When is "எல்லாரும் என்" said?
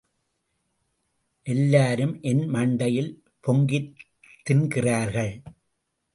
1.47-2.49